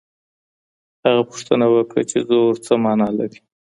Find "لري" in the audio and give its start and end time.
3.17-3.39